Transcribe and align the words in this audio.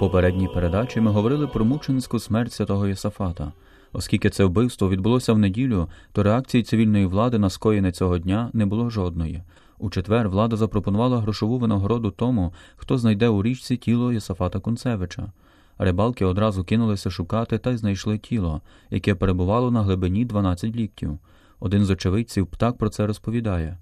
Попередній 0.00 0.48
передачі 0.48 1.00
ми 1.00 1.10
говорили 1.10 1.46
про 1.46 1.64
мученицьку 1.64 2.18
смерть 2.18 2.52
святого 2.52 2.86
Йосафата. 2.86 3.52
Оскільки 3.92 4.30
це 4.30 4.44
вбивство 4.44 4.88
відбулося 4.88 5.32
в 5.32 5.38
неділю, 5.38 5.88
то 6.12 6.22
реакції 6.22 6.62
цивільної 6.62 7.06
влади 7.06 7.38
на 7.38 7.50
скоєне 7.50 7.92
цього 7.92 8.18
дня 8.18 8.50
не 8.52 8.66
було 8.66 8.90
жодної. 8.90 9.42
У 9.78 9.90
четвер 9.90 10.28
влада 10.28 10.56
запропонувала 10.56 11.20
грошову 11.20 11.58
винагороду 11.58 12.10
тому, 12.10 12.52
хто 12.76 12.98
знайде 12.98 13.28
у 13.28 13.42
річці 13.42 13.76
тіло 13.76 14.12
Йосафата 14.12 14.60
Кунцевича. 14.60 15.32
Рибалки 15.78 16.24
одразу 16.24 16.64
кинулися 16.64 17.10
шукати 17.10 17.58
та 17.58 17.70
й 17.70 17.76
знайшли 17.76 18.18
тіло, 18.18 18.60
яке 18.90 19.14
перебувало 19.14 19.70
на 19.70 19.82
глибині 19.82 20.24
12 20.24 20.76
ліктів. 20.76 21.18
Один 21.60 21.84
з 21.84 21.90
очевидців 21.90 22.46
так 22.46 22.78
про 22.78 22.88
це 22.88 23.06
розповідає 23.06 23.78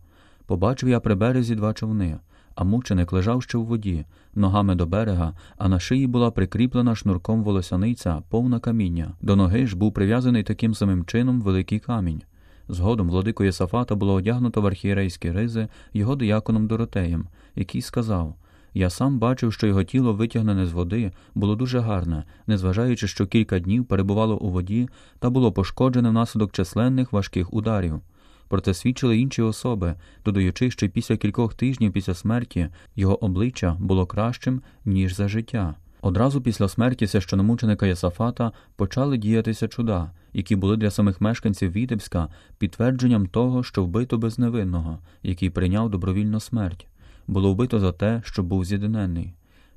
Побачив 0.47 0.89
я 0.89 1.01
при 1.01 1.15
березі 1.15 1.55
два 1.55 1.73
човни, 1.73 2.19
а 2.55 2.65
мученик 2.65 3.13
лежав 3.13 3.43
ще 3.43 3.59
у 3.59 3.65
воді, 3.65 4.05
ногами 4.35 4.75
до 4.75 4.87
берега, 4.87 5.33
а 5.59 5.69
на 5.69 5.81
шиї 5.81 6.07
була 6.07 6.31
прикріплена 6.31 6.95
шнурком 6.95 7.43
волосяниця, 7.43 8.23
повна 8.29 8.61
каміння. 8.61 9.13
До 9.23 9.37
ноги 9.37 9.67
ж 9.67 9.77
був 9.77 9.93
прив'язаний 9.93 10.43
таким 10.43 10.75
самим 10.75 11.05
чином 11.05 11.41
великий 11.41 11.79
камінь. 11.79 12.23
Згодом 12.69 13.09
владико 13.09 13.45
Єсафата 13.45 13.95
було 13.95 14.15
одягнуто 14.15 14.61
в 14.61 14.67
архієрейські 14.67 15.33
ризи 15.33 15.69
його 15.93 16.17
дияконом 16.17 16.67
Доротеєм, 16.67 17.27
який 17.57 17.83
сказав 17.83 18.35
Я 18.75 18.91
сам 18.91 19.19
бачив, 19.19 19.53
що 19.53 19.67
його 19.67 19.85
тіло, 19.85 20.13
витягнене 20.13 20.67
з 20.67 20.73
води, 20.73 21.13
було 21.35 21.57
дуже 21.57 21.79
гарне, 21.79 22.25
незважаючи, 22.47 23.09
що 23.09 23.27
кілька 23.27 23.59
днів 23.59 23.85
перебувало 23.85 24.37
у 24.37 24.51
воді 24.51 24.89
та 25.19 25.31
було 25.31 25.53
пошкоджене 25.53 26.09
внаслідок 26.09 26.53
численних 26.53 27.13
важких 27.13 27.55
ударів. 27.55 28.01
Проте 28.49 28.75
свідчили 28.75 29.19
інші 29.19 29.43
особи, 29.43 29.95
додаючи, 30.25 30.71
що 30.71 30.89
після 30.89 31.17
кількох 31.17 31.55
тижнів 31.55 31.93
після 31.93 32.15
смерті 32.15 32.69
його 32.97 33.25
обличчя 33.25 33.77
було 33.81 34.07
кращим, 34.07 34.63
ніж 34.85 35.17
за 35.17 35.29
життя. 35.29 35.75
Одразу 36.05 36.41
після 36.41 36.69
смерті 36.69 37.07
священомученика 37.07 37.87
Йосафата 37.87 38.53
почали 38.77 39.19
діятися 39.19 39.69
чуда, 39.69 40.11
які 40.33 40.57
були 40.57 40.77
для 40.77 40.91
самих 40.91 41.21
мешканців 41.21 41.73
Вітебська 41.73 42.29
підтвердженням 42.59 43.27
того, 43.27 43.63
що 43.63 43.85
вбито 43.85 44.19
безневинного, 44.19 44.99
який 45.23 45.51
прийняв 45.51 45.91
добровільну 45.91 46.41
смерть, 46.41 46.87
було 47.27 47.53
вбито 47.53 47.81
за 47.81 47.93
те, 47.93 48.23
що 48.25 48.43
був 48.43 48.65
з'єдинений. 48.65 49.35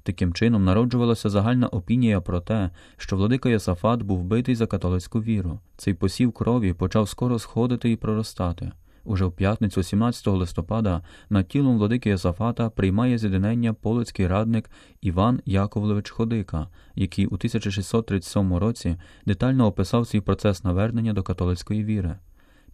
Таким 0.07 0.33
чином 0.33 0.65
народжувалася 0.65 1.29
загальна 1.29 1.67
опінія 1.67 2.21
про 2.21 2.39
те, 2.39 2.69
що 2.97 3.15
владика 3.15 3.49
Йосафат 3.49 4.03
був 4.03 4.19
вбитий 4.19 4.55
за 4.55 4.67
католицьку 4.67 5.21
віру. 5.21 5.59
Цей 5.77 5.93
посів 5.93 6.31
крові 6.31 6.73
почав 6.73 7.09
скоро 7.09 7.39
сходити 7.39 7.91
і 7.91 7.95
проростати. 7.95 8.71
Уже 9.03 9.25
в 9.25 9.31
п'ятницю, 9.31 9.83
17 9.83 10.27
листопада, 10.27 11.01
над 11.29 11.47
тілом 11.47 11.77
владики 11.77 12.09
Йосафата 12.09 12.69
приймає 12.69 13.17
з'єднання 13.17 13.73
полоцький 13.73 14.27
радник 14.27 14.69
Іван 15.01 15.41
Яковлевич 15.45 16.09
Ходика, 16.09 16.67
який 16.95 17.25
у 17.25 17.35
1637 17.35 18.55
році 18.55 18.95
детально 19.25 19.65
описав 19.65 20.07
свій 20.07 20.21
процес 20.21 20.63
навернення 20.63 21.13
до 21.13 21.23
католицької 21.23 21.83
віри. 21.83 22.15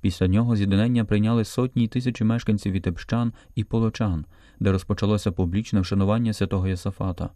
Після 0.03 0.27
нього 0.27 0.55
з'єднання 0.55 1.05
прийняли 1.05 1.45
сотні 1.45 1.83
й 1.83 1.87
тисячі 1.87 2.25
мешканців 2.25 2.71
Вітебщан 2.71 3.33
і 3.55 3.63
полочан, 3.63 4.25
де 4.59 4.71
розпочалося 4.71 5.31
публічне 5.31 5.81
вшанування 5.81 6.33
святого 6.33 6.67
Йосафата. 6.67 7.29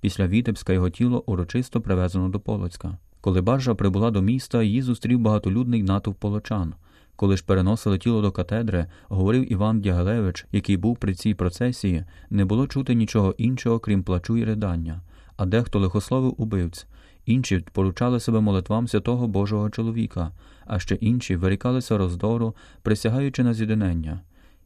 Після 0.00 0.28
Вітебська 0.28 0.72
його 0.72 0.90
тіло 0.90 1.22
урочисто 1.26 1.80
привезено 1.80 2.28
до 2.28 2.40
Полоцька. 2.40 2.98
Коли 3.20 3.40
баржа 3.40 3.74
прибула 3.74 4.10
до 4.10 4.22
міста, 4.22 4.62
її 4.62 4.82
зустрів 4.82 5.20
багатолюдний 5.20 5.82
натовп 5.82 6.18
полочан. 6.18 6.74
Коли 7.16 7.36
ж 7.36 7.44
переносили 7.44 7.98
тіло 7.98 8.22
до 8.22 8.32
катедри, 8.32 8.86
говорив 9.08 9.52
Іван 9.52 9.80
Дягелевич, 9.80 10.46
який 10.52 10.76
був 10.76 10.96
при 10.96 11.14
цій 11.14 11.34
процесії, 11.34 12.04
не 12.30 12.44
було 12.44 12.66
чути 12.66 12.94
нічого 12.94 13.34
іншого, 13.38 13.78
крім 13.78 14.02
плачу 14.02 14.36
і 14.36 14.44
ридання, 14.44 15.00
а 15.36 15.46
дехто 15.46 15.78
лихословив 15.78 16.34
убивць. 16.38 16.86
Інші 17.26 17.64
поручали 17.72 18.20
себе 18.20 18.40
молитвам 18.40 18.88
святого 18.88 19.28
Божого 19.28 19.70
чоловіка, 19.70 20.32
а 20.66 20.78
ще 20.78 20.94
інші 20.94 21.36
вирікалися 21.36 21.98
роздору, 21.98 22.54
присягаючи 22.82 23.42
на 23.42 23.54
з'єднання. 23.54 24.20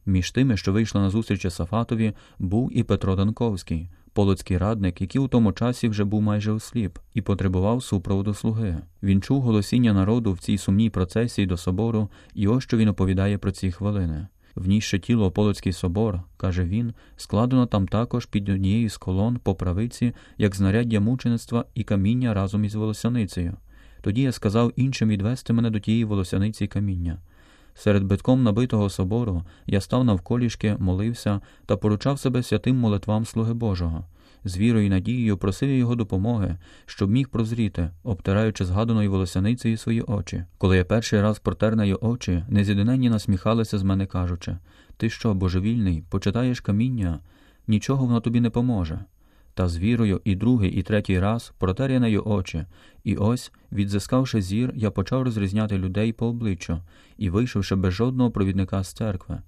Між 0.06 0.30
тими, 0.30 0.56
що 0.56 0.72
вийшли 0.72 1.00
на 1.00 1.10
зустріч 1.10 1.52
Сафатові, 1.52 2.12
був 2.38 2.78
і 2.78 2.82
Петро 2.82 3.16
Данковський, 3.16 3.88
полоцький 4.12 4.58
радник, 4.58 5.00
який 5.00 5.20
у 5.20 5.28
тому 5.28 5.52
часі 5.52 5.88
вже 5.88 6.04
був 6.04 6.22
майже 6.22 6.52
осліп 6.52 6.98
і 7.14 7.22
потребував 7.22 7.82
супроводу 7.82 8.34
слуги. 8.34 8.76
Він 9.02 9.22
чув 9.22 9.40
голосіння 9.40 9.92
народу 9.92 10.32
в 10.32 10.38
цій 10.38 10.58
сумній 10.58 10.90
процесії 10.90 11.46
до 11.46 11.56
собору, 11.56 12.08
і 12.34 12.48
ось 12.48 12.64
що 12.64 12.76
він 12.76 12.88
оповідає 12.88 13.38
про 13.38 13.50
ці 13.50 13.70
хвилини. 13.70 14.26
Вніще 14.56 14.98
тіло 14.98 15.30
Полоцький 15.30 15.72
собор, 15.72 16.20
каже 16.36 16.64
він, 16.64 16.94
складено 17.16 17.66
там 17.66 17.88
також 17.88 18.26
під 18.26 18.48
однією 18.48 18.90
з 18.90 18.96
колон 18.96 19.38
по 19.42 19.54
правиці, 19.54 20.12
як 20.38 20.54
знаряддя 20.54 21.00
мучеництва 21.00 21.64
і 21.74 21.84
каміння 21.84 22.34
разом 22.34 22.64
із 22.64 22.74
волосяницею. 22.74 23.56
Тоді 24.00 24.22
я 24.22 24.32
сказав 24.32 24.72
іншим 24.76 25.08
відвести 25.08 25.52
мене 25.52 25.70
до 25.70 25.80
тієї 25.80 26.04
волосяниці 26.04 26.66
каміння. 26.66 27.18
Серед 27.74 28.04
битком 28.04 28.42
набитого 28.42 28.90
собору 28.90 29.42
я 29.66 29.80
став 29.80 30.04
навколішки, 30.04 30.76
молився 30.78 31.40
та 31.66 31.76
поручав 31.76 32.18
себе 32.18 32.42
святим 32.42 32.76
молитвам 32.76 33.24
слуги 33.24 33.54
Божого. 33.54 34.04
З 34.44 34.58
вірою 34.58 34.86
і 34.86 34.88
надією 34.88 35.36
просив 35.36 35.70
його 35.70 35.94
допомоги, 35.94 36.58
щоб 36.86 37.10
міг 37.10 37.28
прозріти, 37.28 37.90
обтираючи 38.02 38.64
згаданою 38.64 39.10
волосяницею 39.10 39.76
свої 39.76 40.00
очі. 40.00 40.44
Коли 40.58 40.76
я 40.76 40.84
перший 40.84 41.20
раз 41.20 41.38
протер 41.38 41.80
її 41.80 41.94
очі, 41.94 42.44
незідиненні 42.48 43.10
насміхалися 43.10 43.78
з 43.78 43.82
мене, 43.82 44.06
кажучи 44.06 44.56
Ти 44.96 45.10
що, 45.10 45.34
божевільний, 45.34 46.04
почитаєш 46.10 46.60
каміння? 46.60 47.20
Нічого 47.66 48.06
воно 48.06 48.20
тобі 48.20 48.40
не 48.40 48.50
поможе. 48.50 49.04
Та 49.54 49.68
з 49.68 49.78
вірою 49.78 50.20
і 50.24 50.34
другий, 50.34 50.70
і 50.70 50.82
третій 50.82 51.20
раз 51.20 51.52
протер 51.58 51.90
я 51.90 52.06
її 52.06 52.18
очі, 52.18 52.64
і 53.04 53.16
ось, 53.16 53.52
відзискавши 53.72 54.42
зір, 54.42 54.72
я 54.74 54.90
почав 54.90 55.22
розрізняти 55.22 55.78
людей 55.78 56.12
по 56.12 56.26
обличчю 56.26 56.78
і, 57.18 57.30
вийшовши 57.30 57.74
без 57.74 57.94
жодного 57.94 58.30
провідника 58.30 58.84
з 58.84 58.92
церкви. 58.92 59.38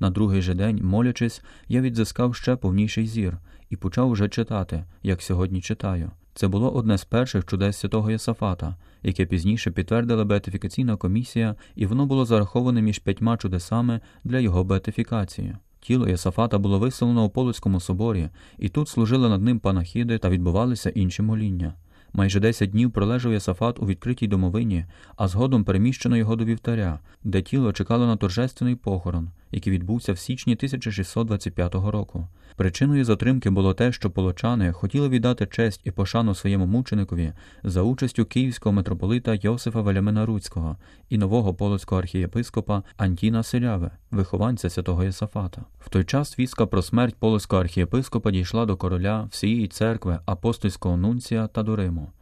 На 0.00 0.10
другий 0.10 0.42
же 0.42 0.54
день, 0.54 0.80
молячись, 0.84 1.42
я 1.68 1.80
відзискав 1.80 2.34
ще 2.34 2.56
повніший 2.56 3.06
зір 3.06 3.38
і 3.70 3.76
почав 3.76 4.10
уже 4.10 4.28
читати, 4.28 4.84
як 5.02 5.22
сьогодні 5.22 5.60
читаю. 5.60 6.10
Це 6.34 6.48
було 6.48 6.70
одне 6.70 6.98
з 6.98 7.04
перших 7.04 7.46
чудес 7.46 7.76
святого 7.76 8.10
Йосафата, 8.10 8.76
яке 9.02 9.26
пізніше 9.26 9.70
підтвердила 9.70 10.24
беатифікаційна 10.24 10.96
комісія, 10.96 11.54
і 11.74 11.86
воно 11.86 12.06
було 12.06 12.24
зараховане 12.24 12.82
між 12.82 12.98
п'ятьма 12.98 13.36
чудесами 13.36 14.00
для 14.24 14.38
його 14.38 14.64
беатифікації. 14.64 15.56
Тіло 15.80 16.08
Йосафата 16.08 16.58
було 16.58 16.78
виставлено 16.78 17.24
у 17.24 17.30
Полоцькому 17.30 17.80
соборі, 17.80 18.28
і 18.58 18.68
тут 18.68 18.88
служили 18.88 19.28
над 19.28 19.42
ним 19.42 19.58
панахіди 19.58 20.18
та 20.18 20.28
відбувалися 20.30 20.90
інші 20.90 21.22
моління. 21.22 21.74
Майже 22.12 22.40
десять 22.40 22.70
днів 22.70 22.90
пролежав 22.90 23.32
Йосафат 23.32 23.78
у 23.78 23.86
відкритій 23.86 24.26
домовині, 24.26 24.86
а 25.16 25.28
згодом 25.28 25.64
переміщено 25.64 26.16
його 26.16 26.36
до 26.36 26.44
вівтаря, 26.44 26.98
де 27.24 27.42
тіло 27.42 27.72
чекало 27.72 28.06
на 28.06 28.16
торжественний 28.16 28.76
похорон, 28.76 29.30
який 29.54 29.72
відбувся 29.72 30.12
в 30.12 30.18
січні 30.18 30.52
1625 30.54 31.74
року. 31.74 32.28
Причиною 32.56 33.04
затримки 33.04 33.50
було 33.50 33.74
те, 33.74 33.92
що 33.92 34.10
полочани 34.10 34.72
хотіли 34.72 35.08
віддати 35.08 35.46
честь 35.46 35.80
і 35.84 35.90
пошану 35.90 36.34
своєму 36.34 36.66
мученикові 36.66 37.32
за 37.62 37.82
участю 37.82 38.24
київського 38.24 38.72
митрополита 38.72 39.38
Йосифа 39.42 39.80
Велямина 39.80 40.26
Руцького 40.26 40.76
і 41.08 41.18
нового 41.18 41.54
полоцького 41.54 42.00
архієпископа 42.00 42.82
Антіна 42.96 43.42
Селяве, 43.42 43.90
вихованця 44.10 44.70
святого 44.70 45.04
Єсафата. 45.04 45.64
В 45.80 45.88
той 45.88 46.04
час 46.04 46.38
віска 46.38 46.66
про 46.66 46.82
смерть 46.82 47.16
полоцького 47.18 47.62
архієпископа 47.62 48.30
дійшла 48.30 48.66
до 48.66 48.76
короля 48.76 49.28
всієї 49.30 49.68
церкви, 49.68 50.18
апостольського 50.26 50.96
нунція 50.96 51.46
та 51.46 51.62
до 51.62 51.76
Риму. 51.76 52.12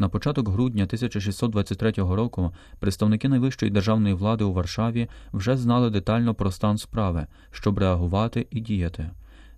На 0.00 0.08
початок 0.08 0.48
грудня 0.48 0.84
1623 0.84 1.92
року 1.92 2.52
представники 2.78 3.28
найвищої 3.28 3.72
державної 3.72 4.14
влади 4.14 4.44
у 4.44 4.52
Варшаві 4.52 5.08
вже 5.32 5.56
знали 5.56 5.90
детально 5.90 6.34
про 6.34 6.50
стан 6.50 6.78
справи, 6.78 7.26
щоб 7.50 7.78
реагувати 7.78 8.46
і 8.50 8.60
діяти. 8.60 9.10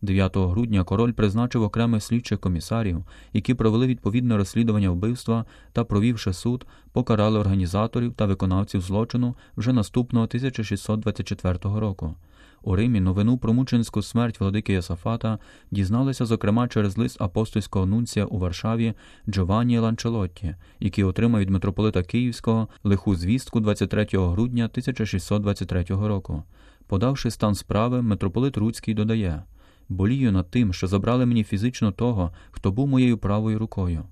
9 0.02 0.36
грудня 0.36 0.84
король 0.84 1.12
призначив 1.12 1.62
окремих 1.62 2.02
слідчих 2.02 2.40
комісарів, 2.40 3.04
які 3.32 3.54
провели 3.54 3.86
відповідне 3.86 4.36
розслідування 4.36 4.90
вбивства 4.90 5.44
та, 5.72 5.84
провівши 5.84 6.32
суд, 6.32 6.66
покарали 6.92 7.38
організаторів 7.38 8.12
та 8.12 8.26
виконавців 8.26 8.80
злочину 8.80 9.36
вже 9.56 9.72
наступного 9.72 10.24
1624 10.24 11.58
року. 11.62 12.14
У 12.64 12.76
Римі 12.76 13.00
новину 13.00 13.38
про 13.38 13.52
мученську 13.52 14.02
смерть 14.02 14.40
владики 14.40 14.72
Єсафата 14.72 15.38
дізналися, 15.70 16.26
зокрема, 16.26 16.68
через 16.68 16.98
лист 16.98 17.22
апостольського 17.22 17.86
нунція 17.86 18.24
у 18.24 18.38
Варшаві 18.38 18.94
Джованні 19.28 19.78
Ланчелотті, 19.78 20.54
який 20.80 21.04
отримав 21.04 21.40
від 21.40 21.50
митрополита 21.50 22.02
Київського 22.02 22.68
лиху 22.84 23.14
звістку 23.14 23.60
23 23.60 24.06
грудня 24.12 24.64
1623 24.64 25.84
року. 25.88 26.42
Подавши 26.86 27.30
стан 27.30 27.54
справи, 27.54 28.02
митрополит 28.02 28.56
Руцький 28.56 28.94
додає 28.94 29.42
болію 29.88 30.32
над 30.32 30.50
тим, 30.50 30.72
що 30.72 30.86
забрали 30.86 31.26
мені 31.26 31.44
фізично 31.44 31.92
того, 31.92 32.32
хто 32.50 32.72
був 32.72 32.88
моєю 32.88 33.18
правою 33.18 33.58
рукою, 33.58 34.04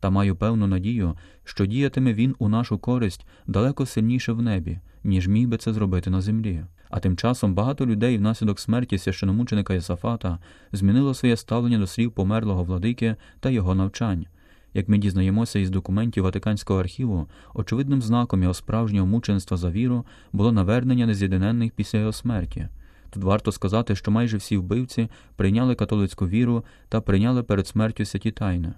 та 0.00 0.10
маю 0.10 0.36
певну 0.36 0.66
надію, 0.66 1.14
що 1.44 1.66
діятиме 1.66 2.14
він 2.14 2.34
у 2.38 2.48
нашу 2.48 2.78
користь 2.78 3.26
далеко 3.46 3.86
сильніше 3.86 4.32
в 4.32 4.42
небі, 4.42 4.78
ніж 5.04 5.28
міг 5.28 5.48
би 5.48 5.56
це 5.56 5.72
зробити 5.72 6.10
на 6.10 6.20
землі. 6.20 6.64
А 6.90 7.00
тим 7.00 7.16
часом 7.16 7.54
багато 7.54 7.86
людей 7.86 8.18
внаслідок 8.18 8.60
смерті 8.60 8.98
священомученика 8.98 9.74
Єсафата 9.74 10.38
змінило 10.72 11.14
своє 11.14 11.36
ставлення 11.36 11.78
до 11.78 11.86
слів 11.86 12.12
померлого 12.12 12.64
владики 12.64 13.16
та 13.40 13.50
його 13.50 13.74
навчань. 13.74 14.26
Як 14.74 14.88
ми 14.88 14.98
дізнаємося 14.98 15.58
із 15.58 15.70
документів 15.70 16.24
Ватиканського 16.24 16.80
архіву, 16.80 17.28
очевидним 17.54 18.02
знаком 18.02 18.42
його 18.42 18.54
справжнього 18.54 19.06
мученства 19.06 19.56
за 19.56 19.70
віру 19.70 20.04
було 20.32 20.52
навернення 20.52 21.06
нез'єдиненних 21.06 21.72
після 21.72 21.98
його 21.98 22.12
смерті. 22.12 22.68
Тут 23.10 23.24
варто 23.24 23.52
сказати, 23.52 23.96
що 23.96 24.10
майже 24.10 24.36
всі 24.36 24.56
вбивці 24.56 25.08
прийняли 25.36 25.74
католицьку 25.74 26.28
віру 26.28 26.64
та 26.88 27.00
прийняли 27.00 27.42
перед 27.42 27.66
смертю 27.66 28.04
святі 28.04 28.30
тайни. 28.30 28.72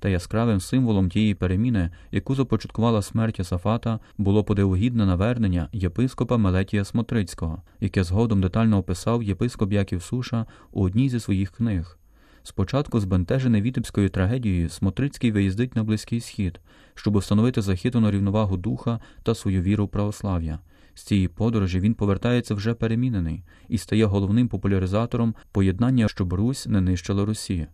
Та 0.00 0.08
яскравим 0.08 0.60
символом 0.60 1.10
тієї 1.10 1.34
переміни, 1.34 1.90
яку 2.12 2.34
започаткувала 2.34 3.02
смерть 3.02 3.40
Сафата, 3.46 4.00
було 4.18 4.44
подивогідне 4.44 5.06
навернення 5.06 5.68
єпископа 5.72 6.36
Мелетія 6.36 6.84
Смотрицького, 6.84 7.62
яке 7.80 8.04
згодом 8.04 8.40
детально 8.40 8.78
описав 8.78 9.22
єпископ 9.22 9.72
Яків 9.72 10.02
Суша 10.02 10.46
у 10.72 10.82
одній 10.82 11.08
зі 11.08 11.20
своїх 11.20 11.50
книг. 11.50 11.98
Спочатку, 12.42 13.00
збентежений 13.00 13.62
Вітебською 13.62 14.08
трагедією, 14.08 14.68
Смотрицький 14.68 15.32
виїздить 15.32 15.76
на 15.76 15.84
Близький 15.84 16.20
Схід, 16.20 16.60
щоб 16.94 17.18
встановити 17.18 17.62
захитану 17.62 18.10
рівновагу 18.10 18.56
духа 18.56 19.00
та 19.22 19.34
свою 19.34 19.62
віру 19.62 19.84
в 19.84 19.88
православ'я. 19.88 20.58
З 20.94 21.02
цієї 21.02 21.28
подорожі 21.28 21.80
він 21.80 21.94
повертається 21.94 22.54
вже 22.54 22.74
перемінений 22.74 23.44
і 23.68 23.78
стає 23.78 24.04
головним 24.04 24.48
популяризатором 24.48 25.34
поєднання, 25.52 26.08
щоб 26.08 26.32
Русь 26.32 26.66
не 26.66 26.80
нищила 26.80 27.24
Росії. 27.24 27.66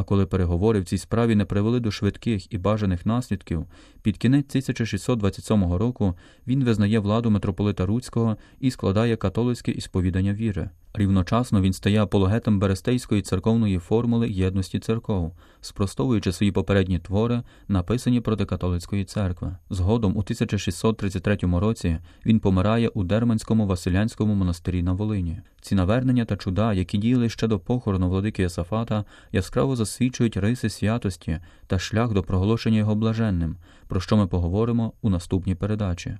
А 0.00 0.04
коли 0.04 0.26
переговори 0.26 0.80
в 0.80 0.84
цій 0.84 0.98
справі 0.98 1.34
не 1.34 1.44
привели 1.44 1.80
до 1.80 1.90
швидких 1.90 2.52
і 2.52 2.58
бажаних 2.58 3.06
наслідків, 3.06 3.66
під 4.02 4.18
кінець 4.18 4.48
1627 4.48 5.72
року 5.72 6.14
він 6.46 6.64
визнає 6.64 6.98
владу 6.98 7.30
митрополита 7.30 7.86
Руцького 7.86 8.36
і 8.60 8.70
складає 8.70 9.16
католицьке 9.16 9.72
ісповідання 9.72 10.34
віри. 10.34 10.70
Рівночасно 10.94 11.60
він 11.60 11.72
стає 11.72 12.02
апологетом 12.02 12.58
Берестейської 12.58 13.22
церковної 13.22 13.78
формули 13.78 14.30
єдності 14.30 14.78
церков, 14.78 15.32
спростовуючи 15.60 16.32
свої 16.32 16.52
попередні 16.52 16.98
твори, 16.98 17.42
написані 17.68 18.20
проти 18.20 18.44
католицької 18.44 19.04
церкви. 19.04 19.56
Згодом, 19.70 20.16
у 20.16 20.18
1633 20.18 21.38
році, 21.42 21.98
він 22.26 22.40
помирає 22.40 22.88
у 22.88 23.04
Дерманському 23.04 23.66
Василянському 23.66 24.34
монастирі 24.34 24.82
на 24.82 24.92
Волині. 24.92 25.40
Ці 25.60 25.74
навернення 25.74 26.24
та 26.24 26.36
чуда, 26.36 26.72
які 26.72 26.98
діяли 26.98 27.28
ще 27.28 27.46
до 27.46 27.58
похорону 27.58 28.08
владики 28.08 28.42
Єсафата, 28.42 29.04
яскраво 29.32 29.76
засвідчують 29.76 30.36
риси 30.36 30.70
святості 30.70 31.40
та 31.66 31.78
шлях 31.78 32.12
до 32.12 32.22
проголошення 32.22 32.78
його 32.78 32.94
блаженним, 32.94 33.56
про 33.88 34.00
що 34.00 34.16
ми 34.16 34.26
поговоримо 34.26 34.92
у 35.02 35.10
наступній 35.10 35.54
передачі. 35.54 36.18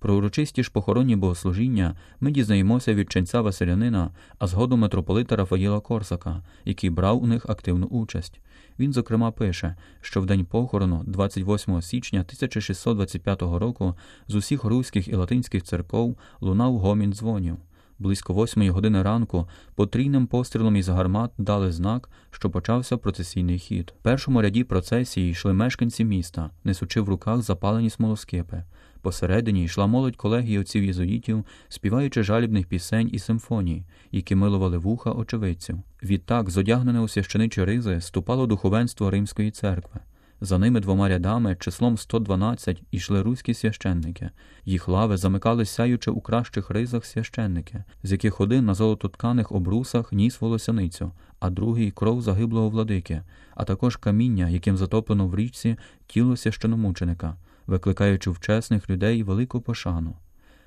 Про 0.00 0.14
урочисті 0.14 0.62
ж 0.62 0.70
похоронні 0.72 1.16
богослужіння 1.16 1.96
ми 2.20 2.30
дізнаємося 2.30 2.94
від 2.94 3.12
ченця 3.12 3.40
Василянина, 3.40 4.10
а 4.38 4.46
згодом 4.46 4.80
митрополита 4.80 5.36
Рафаїла 5.36 5.80
Корсака, 5.80 6.42
який 6.64 6.90
брав 6.90 7.22
у 7.22 7.26
них 7.26 7.46
активну 7.48 7.86
участь. 7.86 8.40
Він, 8.78 8.92
зокрема, 8.92 9.30
пише, 9.30 9.76
що 10.00 10.20
в 10.20 10.26
день 10.26 10.44
похорону, 10.44 11.02
28 11.06 11.82
січня 11.82 12.20
1625 12.20 13.42
року, 13.42 13.94
з 14.28 14.34
усіх 14.34 14.64
руських 14.64 15.08
і 15.08 15.14
латинських 15.14 15.62
церков 15.62 16.16
лунав 16.40 16.78
гомін 16.78 17.12
дзвонів. 17.12 17.56
Близько 17.98 18.32
восьмої 18.32 18.70
години 18.70 19.02
ранку 19.02 19.48
потрійним 19.74 20.26
пострілом 20.26 20.76
із 20.76 20.88
гармат 20.88 21.30
дали 21.38 21.72
знак, 21.72 22.10
що 22.30 22.50
почався 22.50 22.96
процесійний 22.96 23.58
хід. 23.58 23.94
В 24.00 24.02
першому 24.02 24.42
ряді 24.42 24.64
процесії 24.64 25.30
йшли 25.30 25.52
мешканці 25.52 26.04
міста, 26.04 26.50
несучи 26.64 27.00
в 27.00 27.08
руках 27.08 27.42
запалені 27.42 27.90
смолоскипи. 27.90 28.64
Посередині 29.02 29.64
йшла 29.64 29.86
молодь 29.86 30.16
колегії 30.16 30.58
отців 30.58 30.84
єзуїтів, 30.84 31.44
співаючи 31.68 32.22
жалібних 32.22 32.66
пісень 32.66 33.10
і 33.12 33.18
симфоній, 33.18 33.84
які 34.12 34.34
милували 34.34 34.78
вуха 34.78 35.12
очевидців. 35.12 35.78
Відтак, 36.02 36.50
зодягнене 36.50 37.00
у 37.00 37.08
священичі 37.08 37.64
ризи, 37.64 38.00
ступало 38.00 38.46
духовенство 38.46 39.10
Римської 39.10 39.50
церкви. 39.50 40.00
За 40.42 40.58
ними 40.58 40.80
двома 40.80 41.08
рядами, 41.08 41.56
числом 41.60 41.98
112, 41.98 42.82
йшли 42.90 43.22
руські 43.22 43.54
священники. 43.54 44.30
Їх 44.64 44.88
лави 44.88 45.16
замикали 45.16 45.64
сяючи 45.64 46.10
у 46.10 46.20
кращих 46.20 46.70
ризах 46.70 47.04
священники, 47.04 47.84
з 48.02 48.12
яких 48.12 48.40
один 48.40 48.64
на 48.64 48.74
золототканих 48.74 49.52
обрусах 49.52 50.12
ніс 50.12 50.40
волосяницю, 50.40 51.12
а 51.40 51.50
другий 51.50 51.90
кров 51.90 52.22
загиблого 52.22 52.68
владики, 52.68 53.22
а 53.54 53.64
також 53.64 53.96
каміння, 53.96 54.48
яким 54.48 54.76
затоплено 54.76 55.26
в 55.26 55.36
річці 55.36 55.76
тіло 56.06 56.36
священомученика 56.36 57.36
викликаючи 57.70 58.30
в 58.30 58.40
чесних 58.40 58.90
людей 58.90 59.22
велику 59.22 59.60
пошану. 59.60 60.16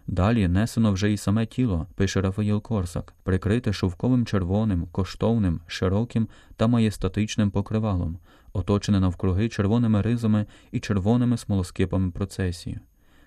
Далі 0.07 0.47
несено 0.47 0.91
вже 0.91 1.11
і 1.11 1.17
саме 1.17 1.45
тіло, 1.45 1.87
пише 1.95 2.21
Рафаїл 2.21 2.61
Корсак, 2.61 3.13
прикрите 3.23 3.73
шовковим 3.73 4.25
червоним, 4.25 4.87
коштовним, 4.91 5.59
широким 5.67 6.27
та 6.55 6.67
маєстатичним 6.67 7.51
покривалом, 7.51 8.17
оточене 8.53 8.99
навкруги 8.99 9.49
червоними 9.49 10.01
ризами 10.01 10.45
і 10.71 10.79
червоними 10.79 11.37
смолоскипами 11.37 12.11
процесії. 12.11 12.79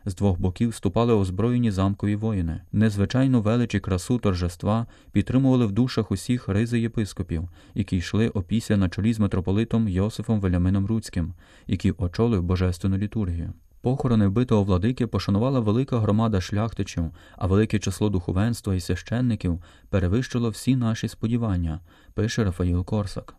З 0.09 0.15
двох 0.15 0.41
боків 0.41 0.75
ступали 0.75 1.15
озброєні 1.15 1.71
замкові 1.71 2.17
воїни. 2.17 2.61
Незвичайну 2.73 3.41
велич 3.41 3.75
і 3.75 3.81
красу 3.81 4.19
торжества 4.19 4.87
підтримували 5.13 5.67
в 5.67 5.73
душах 5.73 6.11
усіх 6.11 6.49
ризи 6.49 6.81
єпископів, 6.81 7.49
які 7.75 7.97
йшли 7.97 8.29
опісля 8.29 8.77
на 8.77 8.89
чолі 8.89 9.13
з 9.13 9.19
митрополитом 9.19 9.89
Йосифом 9.89 10.41
Велямином 10.41 10.87
Руцьким, 10.87 11.33
який 11.67 11.93
очолив 11.99 12.43
божественну 12.43 12.99
літургію. 12.99 13.53
Похорони 13.87 14.27
вбитого 14.27 14.65
владики 14.65 15.07
пошанувала 15.07 15.61
велика 15.61 15.99
громада 15.99 16.41
шляхтичів, 16.41 17.05
а 17.37 17.47
велике 17.47 17.79
число 17.79 18.09
духовенства 18.09 18.75
і 18.75 18.81
священників 18.81 19.63
перевищило 19.91 20.51
всі 20.51 20.77
наші 20.77 21.09
сподівання, 21.09 21.81
пише 22.15 22.45
Рафаїл 22.45 22.85
Корсак. 22.85 23.35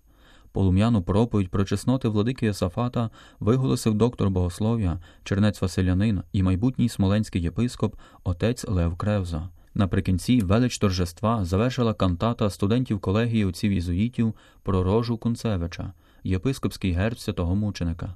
Полум'яну 0.51 1.01
проповідь 1.01 1.49
про 1.49 1.65
чесноти 1.65 2.07
владики 2.07 2.45
Єсафата 2.45 3.09
виголосив 3.39 3.93
доктор 3.93 4.29
богослов'я, 4.29 4.99
чернець 5.23 5.61
Василянин 5.61 6.23
і 6.31 6.43
майбутній 6.43 6.89
смоленський 6.89 7.41
єпископ 7.41 7.95
отець 8.23 8.65
Лев 8.67 8.95
Кревза. 8.95 9.49
Наприкінці 9.73 10.41
велич 10.41 10.77
торжества 10.77 11.45
завершила 11.45 11.93
кантата 11.93 12.49
студентів 12.49 12.99
колегії 12.99 13.45
отців 13.45 13.73
єзуїтів 13.73 14.33
про 14.63 14.83
рожу 14.83 15.17
Кунцевича, 15.17 15.93
єпископський 16.23 16.91
герб 16.91 17.19
святого 17.19 17.55
мученика. 17.55 18.15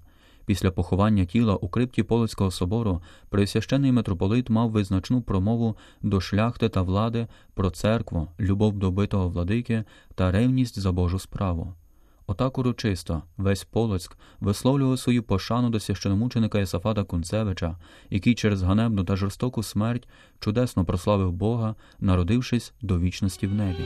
Після 0.52 0.72
поховання 0.72 1.26
тіла 1.26 1.56
у 1.56 1.70
крипті 1.70 2.04
Полоцького 2.04 2.52
собору 2.52 3.02
присвящений 3.30 3.92
митрополит 3.92 4.50
мав 4.50 4.70
визначну 4.70 5.22
промову 5.22 5.78
до 6.02 6.22
шляхти 6.22 6.70
та 6.70 6.82
влади 6.82 7.28
про 7.54 7.70
церкву, 7.70 8.28
любов 8.40 8.78
до 8.78 8.92
битого 8.92 9.30
владики 9.30 9.84
та 10.16 10.32
ревність 10.32 10.80
за 10.80 10.92
Божу 10.92 11.20
справу. 11.20 11.74
Отак 12.28 12.58
урочисто 12.58 13.24
весь 13.38 13.64
Полоцьк 13.64 14.18
висловлював 14.40 15.00
свою 15.00 15.24
пошану 15.24 15.70
до 15.70 15.80
священомученика 15.80 16.60
Єсафата 16.60 17.04
Кунцевича, 17.04 17.78
який 18.10 18.36
через 18.36 18.62
ганебну 18.62 19.04
та 19.04 19.16
жорстоку 19.16 19.64
смерть 19.64 20.08
чудесно 20.40 20.86
прославив 20.86 21.32
Бога, 21.32 21.76
народившись 22.00 22.74
до 22.82 23.00
вічності 23.00 23.48
в 23.48 23.54
небі. 23.54 23.84